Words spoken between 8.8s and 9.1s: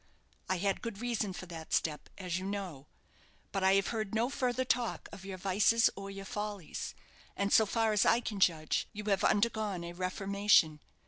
you